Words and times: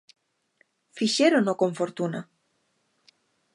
Fixérono 0.97 1.53
con 1.61 1.71
fortuna. 1.79 2.19